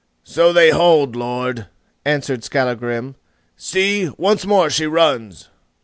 "So 0.23 0.51
they 0.51 0.71
hold, 0.71 1.15
lord," 1.15 1.67
answered 2.05 2.43
Skallagrim; 2.43 3.17
"see, 3.55 4.09
once 4.17 4.47
more 4.47 4.71
she 4.71 4.87
runs!" 4.87 5.49